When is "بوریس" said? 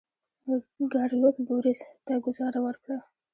1.47-1.79